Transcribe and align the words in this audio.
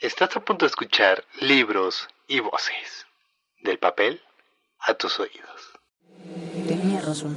Estás 0.00 0.36
a 0.36 0.40
punto 0.44 0.64
de 0.64 0.68
escuchar 0.68 1.24
libros 1.40 2.06
y 2.28 2.38
voces. 2.38 3.04
Del 3.64 3.80
papel 3.80 4.20
a 4.78 4.94
tus 4.94 5.18
oídos. 5.18 5.72
Tenía 6.68 7.00
razón. 7.00 7.36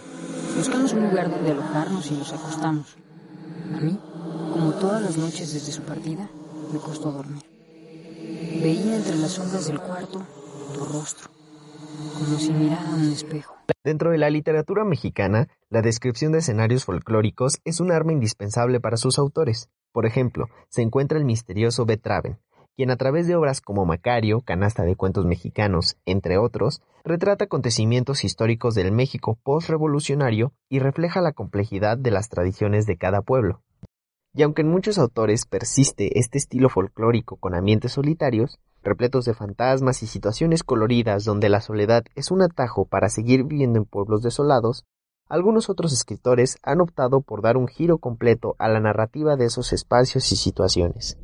Buscamos 0.55 0.93
un 0.93 1.09
lugar 1.09 1.31
donde 1.31 1.53
alojarnos 1.53 2.11
y 2.11 2.13
nos 2.13 2.31
acostamos. 2.31 2.97
A 3.75 3.79
mí, 3.79 3.97
como 4.53 4.75
todas 4.75 5.01
las 5.01 5.17
noches 5.17 5.51
desde 5.55 5.71
su 5.71 5.81
partida, 5.81 6.29
me 6.71 6.77
costó 6.77 7.11
dormir. 7.11 7.41
Veía 8.61 8.95
entre 8.95 9.15
las 9.15 9.31
sombras 9.31 9.65
del 9.65 9.79
cuarto 9.79 10.21
tu 10.75 10.85
rostro, 10.85 11.31
como 12.13 12.37
si 12.37 12.53
mirara 12.53 12.91
un 12.91 13.11
espejo. 13.11 13.55
Dentro 13.83 14.11
de 14.11 14.19
la 14.19 14.29
literatura 14.29 14.85
mexicana, 14.85 15.47
la 15.71 15.81
descripción 15.81 16.31
de 16.31 16.37
escenarios 16.37 16.85
folclóricos 16.85 17.57
es 17.65 17.79
un 17.79 17.91
arma 17.91 18.11
indispensable 18.11 18.79
para 18.79 18.97
sus 18.97 19.17
autores. 19.17 19.71
Por 19.91 20.05
ejemplo, 20.05 20.45
se 20.69 20.83
encuentra 20.83 21.17
el 21.17 21.25
misterioso 21.25 21.85
Betraven, 21.85 22.39
quien 22.75 22.91
a 22.91 22.95
través 22.97 23.27
de 23.27 23.35
obras 23.35 23.61
como 23.61 23.85
Macario, 23.85 24.41
Canasta 24.41 24.83
de 24.83 24.95
Cuentos 24.95 25.25
Mexicanos, 25.25 25.97
entre 26.05 26.37
otros, 26.37 26.81
retrata 27.03 27.45
acontecimientos 27.45 28.23
históricos 28.23 28.75
del 28.75 28.91
México 28.91 29.37
postrevolucionario 29.43 30.53
y 30.69 30.79
refleja 30.79 31.21
la 31.21 31.33
complejidad 31.33 31.97
de 31.97 32.11
las 32.11 32.29
tradiciones 32.29 32.85
de 32.85 32.97
cada 32.97 33.21
pueblo. 33.21 33.61
Y 34.33 34.43
aunque 34.43 34.61
en 34.61 34.69
muchos 34.69 34.97
autores 34.97 35.45
persiste 35.45 36.17
este 36.17 36.37
estilo 36.37 36.69
folclórico 36.69 37.35
con 37.35 37.53
ambientes 37.53 37.93
solitarios, 37.93 38.59
repletos 38.81 39.25
de 39.25 39.33
fantasmas 39.33 40.03
y 40.03 40.07
situaciones 40.07 40.63
coloridas 40.63 41.25
donde 41.25 41.49
la 41.49 41.61
soledad 41.61 42.03
es 42.15 42.31
un 42.31 42.41
atajo 42.41 42.85
para 42.85 43.09
seguir 43.09 43.43
viviendo 43.43 43.79
en 43.79 43.85
pueblos 43.85 44.21
desolados, 44.21 44.85
algunos 45.27 45.69
otros 45.69 45.93
escritores 45.93 46.57
han 46.63 46.81
optado 46.81 47.21
por 47.21 47.41
dar 47.41 47.55
un 47.55 47.67
giro 47.67 47.99
completo 47.99 48.55
a 48.59 48.67
la 48.67 48.79
narrativa 48.79 49.37
de 49.37 49.45
esos 49.45 49.71
espacios 49.71 50.31
y 50.31 50.35
situaciones. 50.35 51.17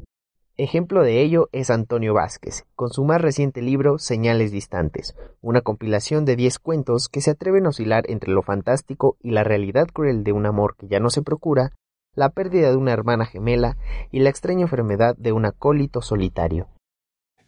Ejemplo 0.59 1.03
de 1.03 1.21
ello 1.21 1.49
es 1.51 1.69
Antonio 1.69 2.15
Vázquez, 2.15 2.65
con 2.75 2.89
su 2.89 3.03
más 3.03 3.21
reciente 3.21 3.61
libro 3.61 3.99
Señales 3.99 4.51
Distantes, 4.51 5.15
una 5.39 5.61
compilación 5.61 6.25
de 6.25 6.35
diez 6.35 6.57
cuentos 6.57 7.09
que 7.09 7.21
se 7.21 7.29
atreven 7.29 7.67
a 7.67 7.69
oscilar 7.69 8.05
entre 8.09 8.31
lo 8.31 8.41
fantástico 8.41 9.17
y 9.21 9.29
la 9.29 9.43
realidad 9.43 9.85
cruel 9.93 10.23
de 10.23 10.31
un 10.31 10.47
amor 10.47 10.75
que 10.75 10.87
ya 10.87 10.99
no 10.99 11.11
se 11.11 11.21
procura, 11.21 11.73
la 12.15 12.31
pérdida 12.31 12.71
de 12.71 12.75
una 12.75 12.91
hermana 12.91 13.27
gemela 13.27 13.77
y 14.11 14.21
la 14.21 14.31
extraña 14.31 14.63
enfermedad 14.63 15.15
de 15.15 15.31
un 15.31 15.45
acólito 15.45 16.01
solitario. 16.01 16.67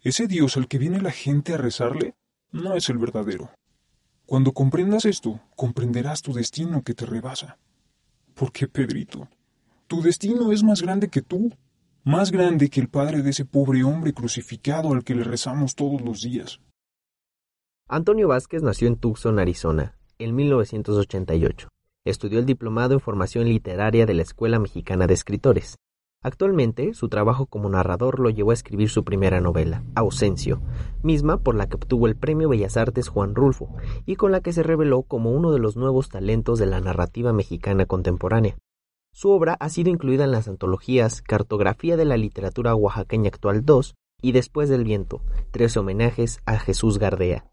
Ese 0.02 0.28
Dios 0.28 0.56
al 0.56 0.68
que 0.68 0.78
viene 0.78 1.00
la 1.00 1.10
gente 1.10 1.52
a 1.54 1.56
rezarle 1.56 2.14
no 2.52 2.76
es 2.76 2.88
el 2.90 2.98
verdadero. 2.98 3.50
Cuando 4.24 4.52
comprendas 4.52 5.04
esto, 5.04 5.40
comprenderás 5.56 6.22
tu 6.22 6.32
destino 6.32 6.84
que 6.84 6.94
te 6.94 7.06
rebasa. 7.06 7.58
Porque, 8.34 8.68
Pedrito, 8.68 9.28
tu 9.88 10.00
destino 10.00 10.52
es 10.52 10.62
más 10.62 10.80
grande 10.80 11.08
que 11.08 11.22
tú 11.22 11.50
más 12.04 12.30
grande 12.30 12.70
que 12.70 12.80
el 12.80 12.88
padre 12.88 13.22
de 13.22 13.30
ese 13.30 13.44
pobre 13.44 13.84
hombre 13.84 14.12
crucificado 14.14 14.92
al 14.92 15.04
que 15.04 15.14
le 15.14 15.24
rezamos 15.24 15.74
todos 15.74 16.00
los 16.00 16.22
días. 16.22 16.60
Antonio 17.88 18.28
Vázquez 18.28 18.62
nació 18.62 18.88
en 18.88 18.96
Tucson, 18.96 19.38
Arizona, 19.38 19.98
en 20.18 20.34
1988. 20.34 21.68
Estudió 22.04 22.38
el 22.38 22.46
diplomado 22.46 22.94
en 22.94 23.00
formación 23.00 23.48
literaria 23.48 24.06
de 24.06 24.14
la 24.14 24.22
Escuela 24.22 24.58
Mexicana 24.58 25.06
de 25.06 25.14
Escritores. 25.14 25.76
Actualmente, 26.22 26.94
su 26.94 27.08
trabajo 27.08 27.46
como 27.46 27.68
narrador 27.68 28.20
lo 28.20 28.30
llevó 28.30 28.50
a 28.50 28.54
escribir 28.54 28.90
su 28.90 29.04
primera 29.04 29.40
novela, 29.40 29.84
Ausencio, 29.94 30.60
misma 31.02 31.38
por 31.38 31.54
la 31.54 31.66
que 31.66 31.76
obtuvo 31.76 32.06
el 32.06 32.16
Premio 32.16 32.48
Bellas 32.48 32.76
Artes 32.76 33.08
Juan 33.08 33.34
Rulfo 33.34 33.74
y 34.06 34.16
con 34.16 34.30
la 34.30 34.40
que 34.40 34.52
se 34.52 34.62
reveló 34.62 35.02
como 35.02 35.32
uno 35.32 35.50
de 35.50 35.58
los 35.58 35.76
nuevos 35.76 36.10
talentos 36.10 36.58
de 36.58 36.66
la 36.66 36.80
narrativa 36.80 37.32
mexicana 37.32 37.86
contemporánea. 37.86 38.56
Su 39.12 39.30
obra 39.30 39.56
ha 39.60 39.68
sido 39.68 39.90
incluida 39.90 40.24
en 40.24 40.30
las 40.30 40.48
antologías 40.48 41.20
Cartografía 41.20 41.96
de 41.96 42.04
la 42.04 42.16
Literatura 42.16 42.74
Oaxaqueña 42.74 43.28
Actual 43.28 43.64
2 43.64 43.94
y 44.22 44.32
Después 44.32 44.68
del 44.68 44.84
Viento, 44.84 45.22
tres 45.50 45.76
homenajes 45.76 46.40
a 46.46 46.58
Jesús 46.58 46.98
Gardea. 46.98 47.50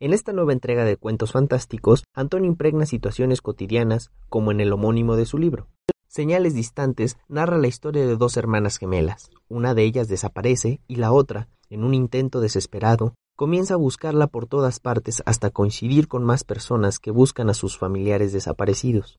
En 0.00 0.12
esta 0.12 0.32
nueva 0.32 0.52
entrega 0.52 0.84
de 0.84 0.96
cuentos 0.96 1.32
fantásticos, 1.32 2.04
Antonio 2.14 2.48
impregna 2.48 2.86
situaciones 2.86 3.42
cotidianas, 3.42 4.12
como 4.28 4.52
en 4.52 4.60
el 4.60 4.72
homónimo 4.72 5.16
de 5.16 5.26
su 5.26 5.38
libro. 5.38 5.66
Señales 6.06 6.54
distantes 6.54 7.18
narra 7.28 7.58
la 7.58 7.66
historia 7.66 8.06
de 8.06 8.16
dos 8.16 8.36
hermanas 8.36 8.78
gemelas. 8.78 9.30
Una 9.48 9.74
de 9.74 9.82
ellas 9.82 10.08
desaparece 10.08 10.80
y 10.86 10.96
la 10.96 11.12
otra, 11.12 11.48
en 11.68 11.82
un 11.84 11.92
intento 11.92 12.40
desesperado, 12.40 13.14
comienza 13.36 13.74
a 13.74 13.78
buscarla 13.78 14.28
por 14.28 14.46
todas 14.46 14.78
partes 14.78 15.22
hasta 15.26 15.50
coincidir 15.50 16.06
con 16.06 16.24
más 16.24 16.44
personas 16.44 17.00
que 17.00 17.10
buscan 17.10 17.50
a 17.50 17.54
sus 17.54 17.76
familiares 17.76 18.32
desaparecidos 18.32 19.18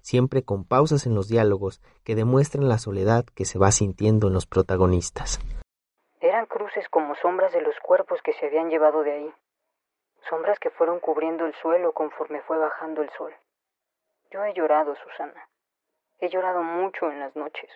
siempre 0.00 0.44
con 0.44 0.64
pausas 0.64 1.06
en 1.06 1.14
los 1.14 1.28
diálogos 1.28 1.80
que 2.04 2.14
demuestran 2.14 2.68
la 2.68 2.78
soledad 2.78 3.24
que 3.34 3.44
se 3.44 3.58
va 3.58 3.70
sintiendo 3.70 4.28
en 4.28 4.34
los 4.34 4.46
protagonistas. 4.46 5.40
Eran 6.20 6.46
cruces 6.46 6.88
como 6.88 7.14
sombras 7.16 7.52
de 7.52 7.62
los 7.62 7.78
cuerpos 7.80 8.20
que 8.22 8.32
se 8.34 8.46
habían 8.46 8.70
llevado 8.70 9.02
de 9.02 9.12
ahí, 9.12 9.34
sombras 10.28 10.58
que 10.58 10.70
fueron 10.70 11.00
cubriendo 11.00 11.46
el 11.46 11.54
suelo 11.54 11.92
conforme 11.92 12.42
fue 12.42 12.58
bajando 12.58 13.02
el 13.02 13.10
sol. 13.16 13.34
Yo 14.30 14.44
he 14.44 14.52
llorado, 14.52 14.94
Susana. 14.96 15.48
He 16.18 16.28
llorado 16.28 16.62
mucho 16.62 17.10
en 17.10 17.20
las 17.20 17.34
noches. 17.36 17.70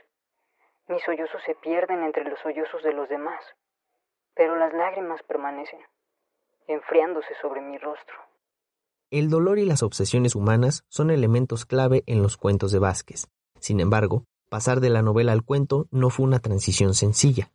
Mis 0.89 1.03
sollozos 1.04 1.43
se 1.44 1.54
pierden 1.54 2.03
entre 2.03 2.25
los 2.25 2.39
sollozos 2.41 2.83
de 2.83 2.93
los 2.93 3.09
demás, 3.09 3.43
pero 4.34 4.56
las 4.56 4.72
lágrimas 4.72 5.22
permanecen, 5.22 5.81
enfriándose 6.66 7.34
sobre 7.41 7.60
mi 7.60 7.78
rostro. 7.78 8.16
El 9.12 9.28
dolor 9.28 9.58
y 9.58 9.66
las 9.66 9.82
obsesiones 9.82 10.34
humanas 10.34 10.84
son 10.88 11.10
elementos 11.10 11.66
clave 11.66 12.02
en 12.06 12.22
los 12.22 12.38
cuentos 12.38 12.72
de 12.72 12.78
Vázquez. 12.78 13.26
Sin 13.60 13.78
embargo, 13.78 14.24
pasar 14.48 14.80
de 14.80 14.88
la 14.88 15.02
novela 15.02 15.32
al 15.32 15.42
cuento 15.42 15.86
no 15.90 16.08
fue 16.08 16.24
una 16.24 16.38
transición 16.38 16.94
sencilla. 16.94 17.52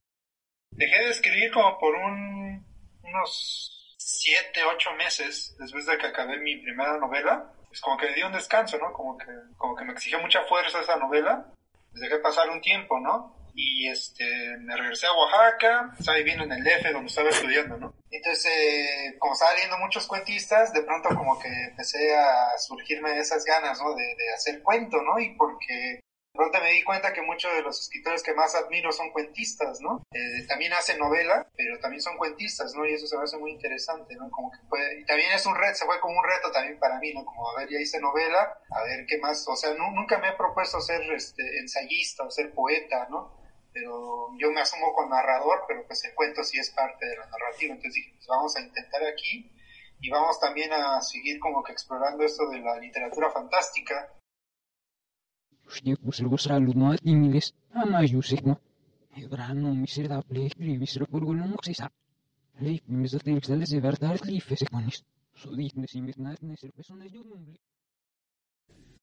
Dejé 0.69 0.99
de 0.99 1.09
escribir 1.09 1.51
como 1.51 1.79
por 1.79 1.95
unos 1.95 3.95
siete, 3.97 4.59
ocho 4.71 4.91
meses 4.99 5.55
después 5.57 5.87
de 5.87 5.97
que 5.97 6.05
acabé 6.05 6.37
mi 6.37 6.57
primera 6.57 6.99
novela. 6.99 7.51
Pues 7.69 7.81
como 7.81 7.97
que 7.97 8.13
di 8.13 8.21
un 8.21 8.33
descanso, 8.33 8.77
¿no? 8.77 8.93
Como 8.93 9.17
que, 9.17 9.25
como 9.57 9.75
que 9.75 9.83
me 9.83 9.93
exigió 9.93 10.19
mucha 10.19 10.43
fuerza 10.43 10.81
esa 10.81 10.97
novela. 10.97 11.51
Pues 11.89 12.03
dejé 12.03 12.19
pasar 12.19 12.51
un 12.51 12.61
tiempo, 12.61 12.99
¿no? 12.99 13.35
Y 13.59 13.89
este, 13.89 14.23
me 14.59 14.77
regresé 14.77 15.07
a 15.07 15.13
Oaxaca, 15.13 15.91
estaba 15.97 16.19
viviendo 16.19 16.43
en 16.43 16.51
el 16.51 16.63
DF 16.63 16.91
donde 16.93 17.07
estaba 17.07 17.29
estudiando, 17.29 17.75
¿no? 17.77 17.93
Entonces, 18.11 18.45
eh, 18.45 19.15
como 19.17 19.33
estaba 19.33 19.53
leyendo 19.53 19.79
muchos 19.79 20.05
cuentistas, 20.05 20.71
de 20.73 20.83
pronto 20.83 21.09
como 21.09 21.39
que 21.39 21.47
empecé 21.47 22.15
a 22.15 22.55
surgirme 22.59 23.17
esas 23.17 23.43
ganas, 23.43 23.81
¿no? 23.81 23.95
De, 23.95 24.03
de 24.03 24.33
hacer 24.35 24.61
cuento, 24.61 25.01
¿no? 25.01 25.19
Y 25.19 25.35
porque 25.35 25.73
de 25.73 26.01
pronto 26.37 26.59
me 26.61 26.71
di 26.71 26.83
cuenta 26.83 27.11
que 27.11 27.23
muchos 27.23 27.51
de 27.51 27.63
los 27.63 27.81
escritores 27.81 28.21
que 28.21 28.35
más 28.35 28.53
admiro 28.53 28.91
son 28.91 29.09
cuentistas, 29.09 29.81
¿no? 29.81 30.03
Eh, 30.11 30.45
también 30.47 30.71
hacen 30.73 30.99
novela, 30.99 31.49
pero 31.57 31.79
también 31.79 32.03
son 32.03 32.15
cuentistas, 32.15 32.75
¿no? 32.75 32.85
Y 32.85 32.93
eso 32.93 33.07
se 33.07 33.17
me 33.17 33.23
hace 33.23 33.39
muy 33.39 33.53
interesante, 33.53 34.15
¿no? 34.17 34.29
Como 34.29 34.51
que 34.51 34.59
fue, 34.69 34.99
y 35.01 35.05
también 35.05 35.31
es 35.31 35.43
un 35.47 35.55
reto, 35.55 35.73
se 35.73 35.85
fue 35.85 35.99
como 35.99 36.19
un 36.19 36.23
reto 36.23 36.51
también 36.51 36.77
para 36.77 36.99
mí, 36.99 37.11
¿no? 37.11 37.25
Como, 37.25 37.49
a 37.49 37.59
ver, 37.59 37.69
ya 37.69 37.79
hice 37.79 37.99
novela, 37.99 38.55
a 38.69 38.83
ver 38.83 39.07
qué 39.07 39.17
más, 39.17 39.47
o 39.47 39.55
sea, 39.55 39.73
nunca 39.73 40.19
me 40.19 40.29
he 40.29 40.33
propuesto 40.33 40.79
ser 40.79 41.01
este, 41.11 41.41
ensayista 41.57 42.23
o 42.23 42.29
ser 42.29 42.53
poeta, 42.53 43.07
¿no? 43.09 43.46
Pero 43.79 44.29
yo 44.39 44.51
me 44.51 44.61
asumo 44.61 44.93
con 44.93 45.09
narrador, 45.09 45.59
pero 45.67 45.85
pues 45.85 46.03
el 46.05 46.13
cuento 46.15 46.43
sí 46.43 46.57
es 46.57 46.71
parte 46.71 47.05
de 47.05 47.17
la 47.17 47.27
narrativa, 47.27 47.73
entonces 47.73 47.93
dije, 47.93 48.13
pues 48.15 48.27
vamos 48.27 48.55
a 48.55 48.61
intentar 48.61 49.03
aquí 49.03 49.51
y 49.99 50.09
vamos 50.09 50.39
también 50.39 50.71
a 50.73 51.01
seguir 51.01 51.39
como 51.39 51.63
que 51.63 51.73
explorando 51.73 52.23
esto 52.23 52.49
de 52.49 52.59
la 52.59 52.79
literatura 52.79 53.29
fantástica. 53.29 54.13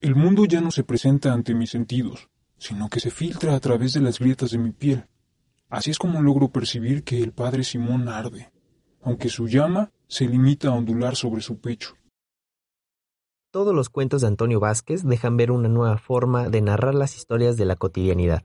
El 0.00 0.16
mundo 0.16 0.46
ya 0.46 0.60
no 0.60 0.70
se 0.70 0.84
presenta 0.84 1.32
ante 1.32 1.54
mis 1.54 1.70
sentidos, 1.70 2.28
sino 2.64 2.88
que 2.88 2.98
se 2.98 3.10
filtra 3.10 3.54
a 3.54 3.60
través 3.60 3.92
de 3.92 4.00
las 4.00 4.18
grietas 4.18 4.50
de 4.52 4.56
mi 4.56 4.72
piel. 4.72 5.04
Así 5.68 5.90
es 5.90 5.98
como 5.98 6.22
logro 6.22 6.48
percibir 6.48 7.04
que 7.04 7.22
el 7.22 7.32
padre 7.32 7.62
Simón 7.62 8.08
arde, 8.08 8.52
aunque 9.02 9.28
su 9.28 9.46
llama 9.48 9.90
se 10.08 10.26
limita 10.26 10.68
a 10.68 10.72
ondular 10.72 11.14
sobre 11.14 11.42
su 11.42 11.60
pecho. 11.60 11.94
Todos 13.50 13.74
los 13.74 13.90
cuentos 13.90 14.22
de 14.22 14.28
Antonio 14.28 14.60
Vázquez 14.60 15.04
dejan 15.04 15.36
ver 15.36 15.50
una 15.50 15.68
nueva 15.68 15.98
forma 15.98 16.48
de 16.48 16.62
narrar 16.62 16.94
las 16.94 17.16
historias 17.16 17.58
de 17.58 17.66
la 17.66 17.76
cotidianidad. 17.76 18.42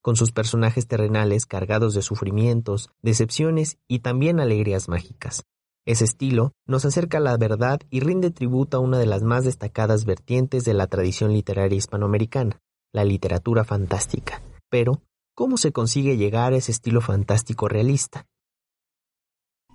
con 0.00 0.16
sus 0.16 0.32
personajes 0.32 0.86
terrenales 0.86 1.44
cargados 1.44 1.92
de 1.92 2.00
sufrimientos, 2.00 2.88
decepciones 3.02 3.76
y 3.88 3.98
también 3.98 4.40
alegrías 4.40 4.88
mágicas. 4.88 5.42
Ese 5.84 6.04
estilo 6.04 6.52
nos 6.66 6.86
acerca 6.86 7.18
a 7.18 7.20
la 7.20 7.36
verdad 7.36 7.80
y 7.90 8.00
rinde 8.00 8.30
tributo 8.30 8.78
a 8.78 8.80
una 8.80 8.98
de 8.98 9.04
las 9.04 9.22
más 9.22 9.44
destacadas 9.44 10.06
vertientes 10.06 10.64
de 10.64 10.72
la 10.72 10.86
tradición 10.86 11.32
literaria 11.34 11.76
hispanoamericana, 11.76 12.62
la 12.92 13.04
literatura 13.04 13.64
fantástica. 13.64 14.42
Pero, 14.70 15.02
¿cómo 15.34 15.56
se 15.56 15.72
consigue 15.72 16.16
llegar 16.16 16.52
a 16.52 16.56
ese 16.56 16.72
estilo 16.72 17.00
fantástico 17.00 17.68
realista? 17.68 18.26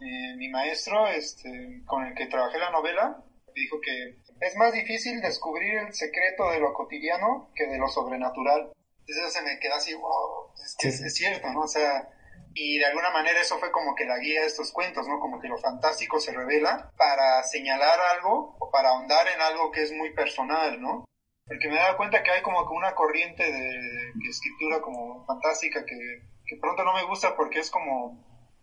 Eh, 0.01 0.36
mi 0.38 0.50
maestro, 0.50 1.07
este, 1.07 1.81
con 1.86 2.04
el 2.06 2.15
que 2.15 2.27
trabajé 2.27 2.57
la 2.57 2.71
novela, 2.71 3.24
dijo 3.56 3.80
que 3.81 4.19
es 4.42 4.56
más 4.57 4.74
difícil 4.74 5.21
descubrir 5.21 5.75
el 5.75 5.94
secreto 5.94 6.50
de 6.51 6.60
lo 6.60 6.74
cotidiano 6.74 7.51
que 7.56 7.68
de 7.68 7.77
lo 7.77 7.88
sobrenatural. 7.88 8.71
Entonces 9.00 9.33
se 9.33 9.42
me 9.42 9.60
queda 9.60 9.75
así, 9.77 9.94
wow, 9.94 10.54
es 10.63 10.75
que 10.77 10.88
es, 10.88 11.15
cierto, 11.15 11.51
¿no? 11.51 11.62
O 11.62 11.68
sea, 11.68 12.10
y 12.54 12.77
de 12.77 12.86
alguna 12.86 13.12
manera 13.12 13.42
eso 13.42 13.57
fue 13.60 13.71
como 13.71 13.95
que 13.95 14.06
la 14.06 14.18
guía 14.18 14.42
de 14.42 14.48
estos 14.48 14.71
cuentos, 14.71 15.07
¿no? 15.07 15.19
Como 15.19 15.39
que 15.39 15.48
lo 15.48 15.57
fantástico 15.57 16.19
se 16.19 16.31
revela 16.31 16.92
para 16.98 17.44
señalar 17.44 18.00
algo 18.15 18.56
o 18.60 18.71
para 18.71 18.89
ahondar 18.89 19.27
en 19.27 19.42
algo 19.42 19.71
que 19.71 19.83
es 19.83 19.92
muy 19.92 20.13
personal, 20.13 20.81
¿no? 20.81 21.06
Porque 21.45 21.68
me 21.68 21.75
dado 21.75 21.98
cuenta 21.98 22.24
que 22.24 22.31
hay 22.31 22.42
como 22.42 22.66
que 22.68 22.74
una 22.74 22.95
corriente 22.95 23.44
de, 23.44 24.30
escritura 24.30 24.81
como 24.81 25.25
fantástica 25.25 25.86
que, 25.86 26.22
que, 26.45 26.57
pronto 26.57 26.84
no 26.84 26.94
me 26.94 27.04
gusta 27.04 27.36
porque 27.36 27.60
es 27.60 27.69
como 27.69 28.18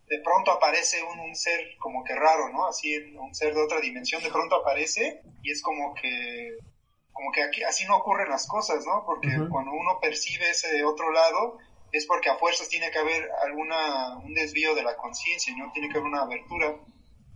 de 0.09 0.19
pronto 0.25 0.51
aparece 0.51 1.03
un, 1.03 1.35
ser 1.37 1.61
como 1.79 2.03
que 2.03 2.15
raro, 2.15 2.49
¿no? 2.49 2.67
Así 2.67 2.97
un 3.15 3.35
ser 3.35 3.55
de 3.55 3.63
otra 3.63 3.81
dimensión 3.81 4.23
de 4.23 4.31
pronto 4.31 4.57
aparece 4.57 5.21
y 5.43 5.53
es 5.53 5.63
como 5.63 5.95
que 5.95 6.57
como 7.13 7.33
que 7.33 7.43
aquí 7.43 7.63
así 7.63 7.85
no 7.85 7.99
ocurren 7.99 8.31
las 8.31 8.47
cosas, 8.49 8.85
¿no? 8.87 9.05
Porque 9.05 9.29
cuando 9.51 9.73
uno 9.73 9.99
percibe 10.01 10.51
ese 10.51 10.83
otro 10.85 11.13
lado 11.13 11.59
es 11.93 12.07
porque 12.07 12.31
a 12.31 12.37
fuerzas 12.37 12.69
tiene 12.69 12.91
que 12.91 12.99
haber 12.99 13.29
alguna 13.45 14.17
un 14.19 14.33
desvío 14.33 14.75
de 14.75 14.83
la 14.83 14.97
conciencia, 14.97 15.55
¿no? 15.57 15.71
Tiene 15.73 15.89
que 15.89 15.99
haber 15.99 16.09
una 16.09 16.23
abertura. 16.23 16.77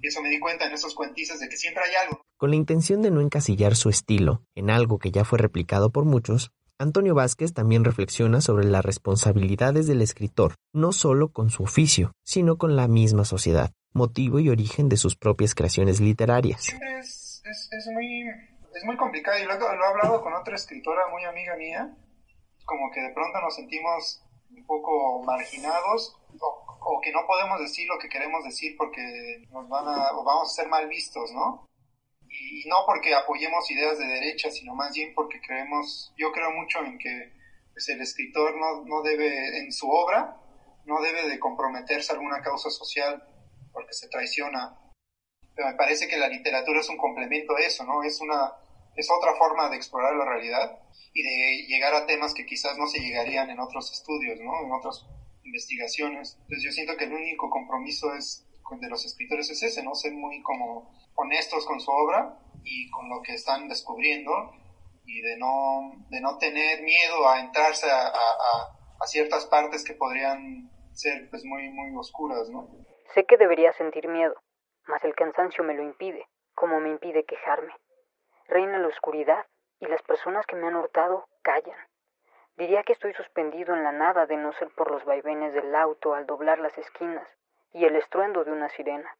Y 0.01 0.09
eso 0.09 0.23
me 0.23 0.29
di 0.29 0.39
cuenta 0.39 0.67
en 0.67 0.73
esos 0.73 0.95
cuentistas 0.95 1.41
de 1.41 1.49
que 1.49 1.57
siempre 1.57 1.85
hay 1.85 1.95
algo. 1.95 2.24
Con 2.37 2.51
la 2.51 2.57
intención 2.57 3.01
de 3.01 3.13
no 3.13 3.21
encasillar 3.21 3.77
su 3.77 3.89
estilo 3.89 4.43
en 4.57 4.69
algo 4.69 4.99
que 4.99 5.13
ya 5.13 5.25
fue 5.25 5.39
replicado 5.39 5.91
por 5.91 6.05
muchos, 6.05 6.51
Antonio 6.79 7.15
Vázquez 7.15 7.55
también 7.55 7.85
reflexiona 7.85 8.41
sobre 8.41 8.67
las 8.67 8.85
responsabilidades 8.85 9.87
del 9.87 10.03
escritor, 10.03 10.57
no 10.73 10.93
solo 10.93 11.29
con 11.29 11.51
su 11.51 11.63
oficio, 11.63 12.13
sino 12.25 12.59
con 12.59 12.75
la 12.75 12.89
misma 12.89 13.25
sociedad, 13.25 13.71
motivo 13.93 14.41
y 14.41 14.49
origen 14.49 14.89
de 14.89 14.97
sus 14.97 15.15
propias 15.15 15.55
creaciones 15.55 16.01
literarias. 16.01 16.75
Es, 17.01 17.43
es, 17.45 17.87
muy, 17.93 18.23
es 18.75 18.85
muy 18.85 18.97
complicado 18.97 19.39
y 19.39 19.45
lo, 19.45 19.57
lo 19.57 19.85
he 19.85 19.89
hablado 19.89 20.21
con 20.21 20.35
otra 20.35 20.57
escritora 20.57 21.03
muy 21.13 21.25
amiga 21.25 21.55
mía, 21.57 21.97
como 22.65 22.91
que 22.91 23.01
de 23.01 23.15
pronto 23.15 23.41
nos 23.41 23.55
sentimos 23.55 24.25
un 24.51 24.67
poco 24.67 25.23
marginados 25.23 26.17
o, 26.41 27.01
que 27.01 27.13
no 27.13 27.27
podemos 27.27 27.61
decir 27.61 27.87
lo 27.87 27.99
que 27.99 28.09
queremos 28.09 28.43
decir 28.45 28.77
porque 28.77 29.47
nos 29.51 29.69
van 29.69 29.87
a, 29.87 30.11
o 30.13 30.25
vamos 30.25 30.51
a 30.51 30.63
ser 30.63 30.69
mal 30.69 30.89
vistos, 30.89 31.31
¿no? 31.33 31.69
Y, 32.41 32.69
no 32.69 32.77
porque 32.87 33.15
apoyemos 33.15 33.71
ideas 33.71 33.99
de 33.99 34.07
derecha, 34.07 34.51
sino 34.51 34.75
más 34.75 34.95
bien 34.95 35.13
porque 35.15 35.41
creemos, 35.41 36.13
yo 36.17 36.33
creo 36.33 36.51
mucho 36.53 36.83
en 36.85 36.99
que 36.99 37.33
pues, 37.73 37.89
el 37.89 38.01
escritor 38.01 38.57
no, 38.57 38.85
no 38.85 39.03
debe, 39.03 39.59
en 39.59 39.73
su 39.73 39.89
obra, 39.91 40.37
no 40.87 41.01
debe 41.01 41.29
de 41.29 41.39
comprometerse 41.39 42.13
a 42.13 42.17
alguna 42.17 42.43
causa 42.43 42.71
social 42.71 43.23
porque 43.73 43.93
se 43.93 44.09
traiciona. 44.09 44.79
Pero 45.55 45.69
me 45.69 45.75
parece 45.75 46.09
que 46.09 46.17
la 46.17 46.29
literatura 46.29 46.81
es 46.81 46.89
un 46.89 46.97
complemento 46.97 47.55
de 47.55 47.67
eso, 47.67 47.85
¿no? 47.85 48.03
Es 48.03 48.21
una, 48.21 48.53
es 48.97 49.09
otra 49.11 49.35
forma 49.35 49.69
de 49.71 49.77
explorar 49.77 50.15
la 50.17 50.25
realidad 50.25 50.79
y 51.13 51.23
de 51.23 51.67
llegar 51.69 51.95
a 51.95 52.07
temas 52.07 52.35
que 52.35 52.45
quizás 52.47 52.77
no 52.77 52.87
se 52.87 53.01
llegarían 53.01 53.51
en 53.51 53.61
otros 53.61 53.93
estudios, 53.93 54.41
¿no? 54.41 54.65
En 54.65 54.73
otras 54.73 55.07
investigaciones. 55.45 56.37
Entonces 56.43 56.65
yo 56.65 56.73
siento 56.73 56.97
que 56.97 57.05
el 57.05 57.13
único 57.13 57.49
compromiso 57.51 58.15
es 58.15 58.47
de 58.71 58.89
los 58.89 59.05
escritores 59.05 59.51
es 59.51 59.63
ese, 59.63 59.83
¿no? 59.83 59.95
Ser 59.95 60.13
muy 60.13 60.43
como 60.43 60.91
honestos 61.15 61.67
con 61.67 61.81
su 61.81 61.91
obra 61.91 62.39
y 62.65 62.91
con 62.91 63.09
lo 63.09 63.23
que 63.23 63.35
están 63.35 63.69
descubriendo 63.69 64.33
y 65.05 65.21
de 65.21 65.37
no, 65.37 65.93
de 66.09 66.21
no 66.21 66.39
tener 66.39 66.83
miedo 66.83 67.29
a 67.29 67.41
entrarse 67.41 67.91
a, 67.91 68.09
a, 68.09 69.07
ciertas 69.07 69.45
partes 69.47 69.85
que 69.85 69.93
podrían 69.93 70.71
ser 70.93 71.29
pues 71.29 71.45
muy, 71.45 71.69
muy 71.69 71.95
oscuras, 71.99 72.49
¿no? 72.49 72.71
Sé 73.13 73.27
que 73.27 73.37
debería 73.37 73.71
sentir 73.75 74.09
miedo, 74.09 74.35
mas 74.87 75.05
el 75.05 75.15
cansancio 75.15 75.63
me 75.63 75.75
lo 75.75 75.83
impide, 75.83 76.27
como 76.55 76.81
me 76.81 76.89
impide 76.89 77.27
quejarme. 77.27 77.75
Reina 78.49 78.79
la 78.79 78.89
oscuridad 78.89 79.45
y 79.79 79.87
las 79.87 80.01
personas 80.03 80.47
que 80.47 80.57
me 80.57 80.69
han 80.69 80.77
hurtado 80.77 81.27
callan. 81.43 81.77
Diría 82.57 82.83
que 82.83 82.95
estoy 82.95 83.13
suspendido 83.13 83.75
en 83.75 83.85
la 83.85 83.93
nada 83.93 84.25
de 84.25 84.39
no 84.39 84.55
ser 84.55 84.71
por 84.75 84.91
los 84.91 85.05
vaivenes 85.05 85.53
del 85.53 85.75
auto 85.75 86.15
al 86.15 86.25
doblar 86.25 86.59
las 86.59 86.77
esquinas 86.79 87.29
y 87.75 87.85
el 87.85 87.97
estruendo 87.97 88.45
de 88.45 88.53
una 88.53 88.69
sirena. 88.71 89.17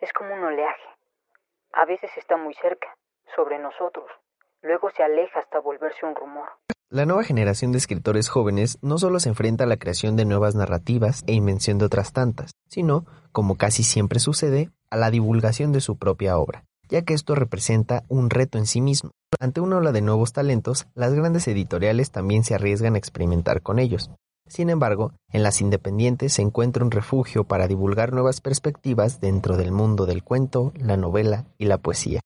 Es 0.00 0.12
como 0.12 0.34
un 0.34 0.44
oleaje. 0.44 0.88
A 1.72 1.86
veces 1.86 2.10
está 2.16 2.36
muy 2.36 2.54
cerca, 2.54 2.88
sobre 3.34 3.58
nosotros, 3.58 4.06
luego 4.62 4.90
se 4.90 5.02
aleja 5.02 5.40
hasta 5.40 5.60
volverse 5.60 6.04
un 6.04 6.14
rumor. 6.14 6.48
La 6.90 7.06
nueva 7.06 7.24
generación 7.24 7.72
de 7.72 7.78
escritores 7.78 8.28
jóvenes 8.28 8.78
no 8.82 8.98
solo 8.98 9.18
se 9.18 9.28
enfrenta 9.28 9.64
a 9.64 9.66
la 9.66 9.78
creación 9.78 10.16
de 10.16 10.24
nuevas 10.24 10.54
narrativas 10.54 11.24
e 11.26 11.32
invención 11.32 11.78
de 11.78 11.86
otras 11.86 12.12
tantas, 12.12 12.52
sino, 12.68 13.04
como 13.32 13.56
casi 13.56 13.82
siempre 13.82 14.20
sucede, 14.20 14.70
a 14.90 14.96
la 14.96 15.10
divulgación 15.10 15.72
de 15.72 15.80
su 15.80 15.96
propia 15.98 16.36
obra, 16.36 16.64
ya 16.88 17.02
que 17.02 17.14
esto 17.14 17.34
representa 17.34 18.04
un 18.08 18.30
reto 18.30 18.58
en 18.58 18.66
sí 18.66 18.80
mismo. 18.80 19.10
Ante 19.40 19.60
una 19.60 19.78
ola 19.78 19.90
de 19.90 20.02
nuevos 20.02 20.32
talentos, 20.32 20.86
las 20.94 21.14
grandes 21.14 21.48
editoriales 21.48 22.12
también 22.12 22.44
se 22.44 22.54
arriesgan 22.54 22.94
a 22.94 22.98
experimentar 22.98 23.62
con 23.62 23.80
ellos. 23.80 24.10
Sin 24.46 24.68
embargo, 24.68 25.12
en 25.32 25.42
las 25.42 25.60
independientes 25.60 26.34
se 26.34 26.42
encuentra 26.42 26.84
un 26.84 26.90
refugio 26.90 27.44
para 27.44 27.66
divulgar 27.66 28.12
nuevas 28.12 28.40
perspectivas 28.40 29.20
dentro 29.20 29.56
del 29.56 29.72
mundo 29.72 30.04
del 30.04 30.22
cuento, 30.22 30.72
la 30.76 30.96
novela 30.96 31.46
y 31.56 31.64
la 31.64 31.78
poesía. 31.78 32.20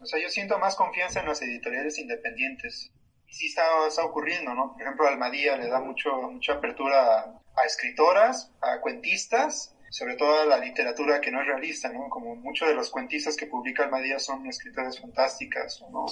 O 0.00 0.06
sea, 0.06 0.20
yo 0.20 0.28
siento 0.28 0.58
más 0.58 0.74
confianza 0.74 1.20
en 1.20 1.26
las 1.26 1.40
editoriales 1.42 1.98
independientes. 1.98 2.90
Y 3.28 3.32
sí 3.32 3.46
está, 3.46 4.04
ocurriendo, 4.04 4.52
¿no? 4.54 4.72
Por 4.72 4.82
ejemplo, 4.82 5.06
Almadía 5.06 5.56
le 5.56 5.68
da 5.68 5.80
mucho, 5.80 6.10
mucha 6.30 6.54
apertura 6.54 7.20
a, 7.20 7.64
escritoras, 7.64 8.50
a 8.60 8.80
cuentistas, 8.80 9.76
sobre 9.90 10.16
todo 10.16 10.40
a 10.40 10.46
la 10.46 10.58
literatura 10.58 11.20
que 11.20 11.30
no 11.30 11.40
es 11.40 11.46
realista, 11.46 11.92
¿no? 11.92 12.08
Como 12.08 12.34
muchos 12.34 12.68
de 12.68 12.74
los 12.74 12.90
cuentistas 12.90 13.36
que 13.36 13.46
publica 13.46 13.84
Almadía 13.84 14.18
son 14.18 14.44
escritoras 14.46 14.98
fantásticas, 14.98 15.80
¿no? 15.92 16.06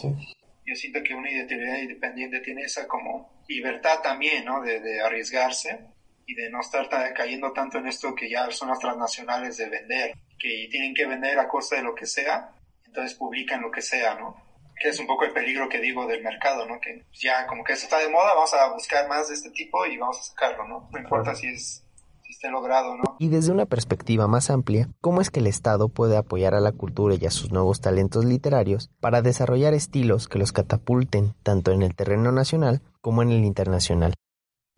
Yo 0.68 0.74
siento 0.74 1.02
que 1.02 1.14
una 1.14 1.30
editorial 1.30 1.84
independiente 1.84 2.40
tiene 2.40 2.64
esa 2.64 2.86
como 2.86 3.42
libertad 3.48 4.00
también, 4.02 4.44
¿no? 4.44 4.60
De, 4.60 5.00
arriesgarse 5.00 5.80
y 6.26 6.34
de 6.34 6.50
no 6.50 6.60
estar 6.60 6.86
cayendo 7.14 7.52
tanto 7.52 7.78
en 7.78 7.86
esto 7.86 8.14
que 8.14 8.28
ya 8.28 8.50
son 8.50 8.68
las 8.68 8.78
transnacionales 8.78 9.56
de 9.56 9.70
vender, 9.70 10.12
que 10.38 10.68
tienen 10.70 10.92
que 10.92 11.06
vender 11.06 11.38
a 11.38 11.48
costa 11.48 11.76
de 11.76 11.84
lo 11.84 11.94
que 11.94 12.04
sea, 12.04 12.50
entonces 12.84 13.16
publican 13.16 13.62
lo 13.62 13.70
que 13.70 13.80
sea, 13.80 14.14
¿no? 14.16 14.36
Que 14.78 14.90
es 14.90 15.00
un 15.00 15.06
poco 15.06 15.24
el 15.24 15.32
peligro 15.32 15.70
que 15.70 15.80
digo 15.80 16.06
del 16.06 16.22
mercado, 16.22 16.66
¿no? 16.66 16.78
Que 16.78 17.02
ya 17.14 17.46
como 17.46 17.64
que 17.64 17.72
esto 17.72 17.86
está 17.86 18.00
de 18.00 18.10
moda, 18.10 18.34
vamos 18.34 18.52
a 18.52 18.70
buscar 18.70 19.08
más 19.08 19.28
de 19.28 19.36
este 19.36 19.50
tipo 19.52 19.86
y 19.86 19.96
vamos 19.96 20.18
a 20.18 20.22
sacarlo, 20.22 20.68
¿no? 20.68 20.86
No 20.92 20.98
importa 20.98 21.34
si 21.34 21.46
es 21.46 21.82
esté 22.32 22.50
logrado, 22.50 22.96
¿no? 22.96 23.16
Y 23.18 23.28
desde 23.28 23.52
una 23.52 23.66
perspectiva 23.66 24.26
más 24.26 24.50
amplia, 24.50 24.88
¿cómo 25.00 25.20
es 25.20 25.30
que 25.30 25.40
el 25.40 25.46
Estado 25.46 25.88
puede 25.88 26.16
apoyar 26.16 26.54
a 26.54 26.60
la 26.60 26.72
cultura 26.72 27.14
y 27.14 27.26
a 27.26 27.30
sus 27.30 27.50
nuevos 27.50 27.80
talentos 27.80 28.24
literarios 28.24 28.90
para 29.00 29.22
desarrollar 29.22 29.74
estilos 29.74 30.28
que 30.28 30.38
los 30.38 30.52
catapulten 30.52 31.34
tanto 31.42 31.72
en 31.72 31.82
el 31.82 31.94
terreno 31.94 32.32
nacional 32.32 32.82
como 33.00 33.22
en 33.22 33.30
el 33.30 33.44
internacional? 33.44 34.14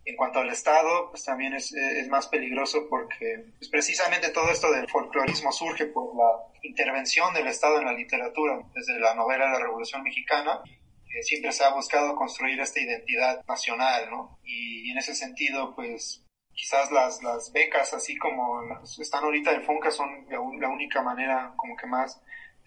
En 0.05 0.17
cuanto 0.17 0.41
al 0.41 0.51
Estado, 0.51 1.11
pues 1.11 1.25
también 1.25 1.55
es, 1.55 1.73
más 2.09 2.27
peligroso 2.29 2.87
porque 2.89 3.53
pues 3.59 3.69
precisamente 3.69 4.31
todo 4.31 4.51
esto 4.51 4.73
del 4.73 4.89
folclorismo 4.89 5.53
surge 5.53 5.87
por 5.87 6.17
la 6.17 6.59
intervención 6.63 7.33
del 7.35 7.47
Estado 7.47 7.79
en 7.79 7.85
la 7.85 7.93
literatura, 7.93 8.61
desde 8.75 8.99
la 8.99 9.15
novela 9.15 9.47
de 9.47 9.53
la 9.53 9.59
Revolución 9.61 10.03
Mexicana, 10.03 10.63
que 11.07 11.23
siempre 11.23 11.53
se 11.53 11.65
ha 11.65 11.75
buscado 11.75 12.17
construir 12.17 12.59
esta 12.61 12.81
identidad 12.81 13.45
nacional, 13.47 14.11
¿no? 14.11 14.39
Y 14.43 14.91
en 14.91 14.99
ese 14.99 15.15
sentido, 15.15 15.75
pues 15.75 16.25
quizás 16.61 16.91
las, 16.93 17.23
las 17.23 17.51
becas, 17.53 17.95
así 17.95 18.19
como 18.19 18.61
están 18.85 19.25
ahorita 19.25 19.51
del 19.51 19.63
FONCA, 19.63 19.91
son 19.91 20.27
la, 20.29 20.69
única 20.69 21.01
manera 21.03 21.55
como 21.57 21.75
que 21.75 21.87
más 21.87 22.21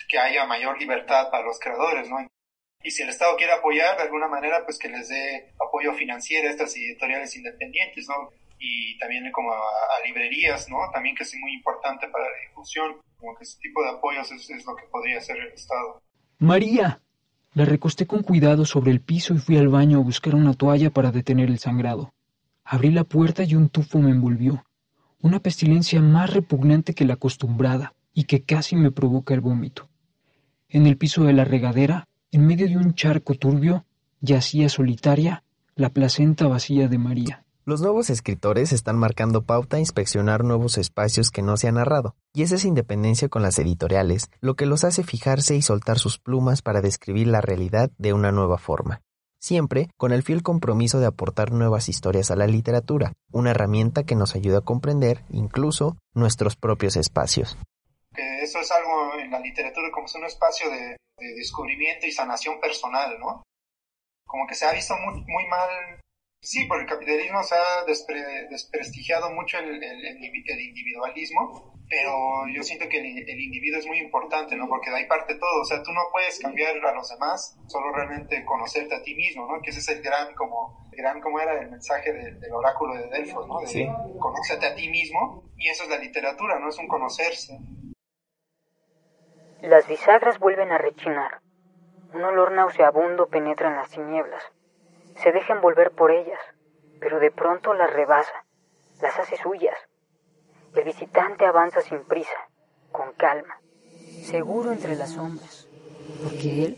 que 0.10 0.18
haya 0.18 0.48
mayor 0.48 0.80
libertad 0.80 1.30
para 1.30 1.46
los 1.46 1.60
creadores, 1.60 2.10
¿no? 2.10 2.18
Y 2.82 2.90
si 2.90 3.04
el 3.04 3.10
Estado 3.10 3.38
quiere 3.38 3.54
apoyar 3.54 3.96
de 3.96 4.04
alguna 4.04 4.28
manera, 4.28 4.66
pues 4.66 4.80
que 4.80 4.90
les 4.90 5.10
dé 5.10 5.54
apoyo 5.64 5.94
financiero 5.94 6.48
a 6.48 6.52
estas 6.52 6.76
editoriales 6.76 7.36
independientes, 7.36 8.08
¿no? 8.10 8.32
Y 8.58 8.98
también 8.98 9.32
como 9.32 9.54
a, 9.54 9.60
librerías, 10.06 10.68
¿no? 10.70 10.78
También 10.92 11.16
que 11.16 11.24
es 11.24 11.36
muy 11.36 11.54
importante 11.54 12.08
para 12.08 12.24
la 12.24 12.50
difusión, 12.50 13.00
como 13.20 13.36
que 13.38 13.44
ese 13.44 13.60
tipo 13.60 13.84
de 13.84 13.92
apoyos 13.92 14.32
es, 14.32 14.50
es 14.50 14.66
lo 14.66 14.76
que 14.76 14.86
podría 14.92 15.20
hacer 15.20 15.38
el 15.38 15.54
Estado. 15.54 16.02
María, 16.40 17.00
la 17.54 17.66
recosté 17.66 18.08
con 18.08 18.24
cuidado 18.24 18.66
sobre 18.66 18.90
el 18.90 19.02
piso 19.02 19.36
y 19.36 19.38
fui 19.38 19.58
al 19.58 19.68
baño 19.68 20.00
a 20.00 20.04
buscar 20.04 20.34
una 20.34 20.56
toalla 20.56 20.90
para 20.90 21.12
detener 21.12 21.50
el 21.50 21.60
sangrado. 21.60 22.12
Abrí 22.66 22.92
la 22.92 23.04
puerta 23.04 23.44
y 23.44 23.56
un 23.56 23.70
tufo 23.70 24.00
me 24.00 24.12
envolvió, 24.12 24.66
una 25.22 25.40
pestilencia 25.40 26.02
más 26.02 26.34
repugnante 26.34 26.94
que 26.94 27.06
la 27.06 27.16
acostumbrada 27.16 27.94
y 28.14 28.26
que 28.26 28.44
casi 28.44 28.76
me 28.76 28.92
provoca 28.92 29.34
el 29.34 29.42
vómito. 29.42 29.90
En 30.70 30.88
el 30.88 30.98
piso 30.98 31.24
de 31.24 31.34
la 31.34 31.46
regadera, 31.46 32.08
en 32.32 32.46
medio 32.46 32.68
de 32.68 32.78
un 32.78 32.94
charco 32.94 33.36
turbio, 33.36 33.86
yacía 34.22 34.70
solitaria 34.70 35.44
la 35.76 35.90
placenta 35.90 36.48
vacía 36.48 36.88
de 36.88 36.98
María. 36.98 37.46
Los 37.66 37.82
nuevos 37.82 38.10
escritores 38.10 38.74
están 38.74 38.98
marcando 38.98 39.44
pauta 39.44 39.78
a 39.78 39.80
inspeccionar 39.80 40.44
nuevos 40.44 40.78
espacios 40.78 41.32
que 41.32 41.42
no 41.42 41.56
se 41.56 41.70
han 41.70 41.76
narrado, 41.76 42.16
y 42.34 42.42
es 42.42 42.52
esa 42.52 42.68
independencia 42.68 43.30
con 43.30 43.42
las 43.42 43.58
editoriales 43.58 44.30
lo 44.42 44.56
que 44.56 44.66
los 44.66 44.84
hace 44.84 45.04
fijarse 45.04 45.56
y 45.56 45.62
soltar 45.62 45.98
sus 45.98 46.20
plumas 46.20 46.62
para 46.62 46.82
describir 46.82 47.28
la 47.28 47.40
realidad 47.40 47.90
de 47.98 48.12
una 48.12 48.34
nueva 48.34 48.58
forma. 48.58 49.02
Siempre 49.44 49.90
con 49.98 50.14
el 50.14 50.24
fiel 50.24 50.42
compromiso 50.42 51.02
de 51.02 51.06
aportar 51.06 51.52
nuevas 51.52 51.90
historias 51.90 52.32
a 52.32 52.38
la 52.38 52.48
literatura, 52.48 53.12
una 53.34 53.52
herramienta 53.52 54.06
que 54.06 54.16
nos 54.16 54.36
ayuda 54.36 54.60
a 54.60 54.62
comprender 54.62 55.20
incluso 55.32 55.98
nuestros 56.14 56.56
propios 56.56 56.96
espacios. 56.96 57.58
eso 58.16 58.60
es 58.60 58.72
algo 58.72 59.20
en 59.20 59.30
la 59.30 59.42
literatura 59.42 59.92
como 59.92 60.06
es 60.06 60.16
un 60.16 60.24
espacio 60.24 60.70
de, 60.70 60.96
descubrimiento 61.36 62.08
y 62.08 62.14
sanación 62.14 62.62
personal, 62.62 63.20
¿no? 63.20 63.44
Como 64.26 64.48
que 64.48 64.56
se 64.56 64.66
ha 64.66 64.72
visto 64.72 64.96
muy, 64.96 65.22
muy 65.28 65.46
mal 65.48 66.00
Sí, 66.44 66.66
por 66.66 66.82
el 66.82 66.86
capitalismo 66.86 67.42
se 67.42 67.56
ha 67.56 67.86
desprestigiado 67.86 69.32
mucho 69.32 69.58
el, 69.60 69.82
individualismo, 70.60 71.74
pero 71.90 72.12
yo 72.54 72.62
siento 72.62 72.90
que 72.90 73.00
el, 73.00 73.40
individuo 73.40 73.80
es 73.80 73.88
muy 73.88 74.00
importante, 74.00 74.58
¿no? 74.58 74.68
Porque 74.68 74.90
de 74.90 74.98
ahí 74.98 75.08
parte 75.08 75.36
todo, 75.36 75.62
o 75.62 75.64
sea, 75.64 75.82
tú 75.82 75.94
no 75.94 76.02
puedes 76.12 76.40
cambiar 76.40 76.76
a 76.86 76.94
los 76.94 77.08
demás, 77.08 77.58
solo 77.68 77.94
realmente 77.94 78.44
conocerte 78.44 78.94
a 78.94 79.02
ti 79.02 79.16
mismo, 79.16 79.48
¿no? 79.48 79.62
Que 79.62 79.70
ese 79.70 79.80
es 79.80 79.88
el 79.88 80.02
gran, 80.02 80.36
como, 80.36 80.86
gran, 80.92 81.22
como 81.22 81.40
era 81.40 81.62
el 81.62 81.72
mensaje 81.72 82.12
del 82.12 82.54
oráculo 82.54 82.96
de 82.96 83.08
Delfos, 83.08 83.48
¿no? 83.48 83.62
De 83.62 83.68
sí. 83.68 83.88
conócete 84.20 84.66
a 84.66 84.76
ti 84.76 84.90
mismo, 84.90 85.50
y 85.56 85.70
eso 85.70 85.84
es 85.84 85.90
la 85.90 85.98
literatura, 85.98 86.60
¿no? 86.60 86.68
Es 86.68 86.78
un 86.78 86.90
conocerse. 86.90 87.58
Las 89.62 89.88
bisagras 89.88 90.40
vuelven 90.40 90.74
a 90.74 90.78
rechinar. 90.78 91.40
Un 92.14 92.26
olor 92.26 92.52
nauseabundo 92.52 93.30
penetra 93.30 93.70
en 93.70 93.78
las 93.78 93.90
tinieblas 93.92 94.44
se 95.22 95.32
deja 95.32 95.54
envolver 95.54 95.92
por 95.92 96.12
ellas, 96.12 96.40
pero 97.00 97.20
de 97.20 97.32
pronto 97.32 97.74
las 97.74 97.92
rebasa, 97.92 98.46
las 99.02 99.18
hace 99.20 99.38
suyas. 99.38 99.76
El 100.76 100.86
visitante 100.86 101.46
avanza 101.46 101.82
sin 101.82 102.04
prisa, 102.06 102.50
con 102.92 103.14
calma, 103.14 103.60
seguro 104.24 104.72
entre 104.72 104.96
las 104.96 105.12
sombras, 105.12 105.68
porque 106.24 106.66
él 106.66 106.78